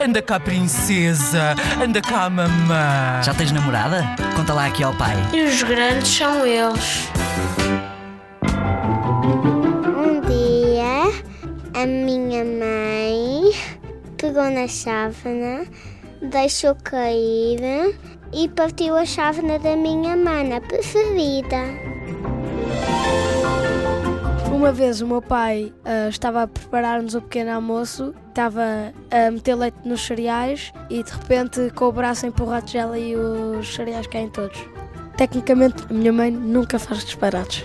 [0.00, 1.54] Anda cá, princesa.
[1.82, 3.22] Anda cá, mamã.
[3.22, 4.04] Já tens namorada?
[4.36, 5.16] Conta lá aqui ao pai.
[5.32, 7.08] E os grandes são eles.
[9.96, 13.52] Um dia, a minha mãe
[14.16, 15.64] pegou na chávena,
[16.22, 17.94] deixou cair
[18.32, 21.93] e partiu a chávena da minha mana preferida.
[24.64, 29.54] Uma vez o meu pai ah, estava a preparar-nos o pequeno almoço, estava a meter
[29.56, 34.06] leite nos cereais e de repente com o braço empurra a tigela e os cereais
[34.06, 34.58] caem todos.
[35.18, 37.62] Tecnicamente, a minha mãe nunca faz disparates.